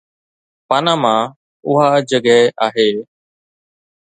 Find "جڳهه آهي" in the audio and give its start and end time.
2.09-2.89